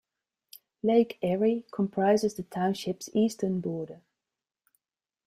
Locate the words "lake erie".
0.81-1.67